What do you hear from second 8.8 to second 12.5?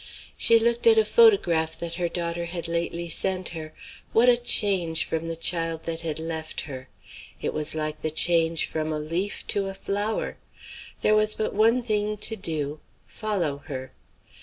a leaf to a flower. There was but one thing to